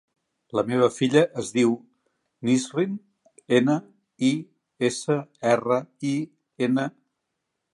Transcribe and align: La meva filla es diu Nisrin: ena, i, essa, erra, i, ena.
La 0.59 0.61
meva 0.69 0.85
filla 0.93 1.21
es 1.41 1.51
diu 1.57 1.73
Nisrin: 2.49 2.95
ena, 3.59 3.75
i, 4.31 4.33
essa, 4.91 5.19
erra, 5.51 5.79
i, 6.15 6.19
ena. 6.71 6.89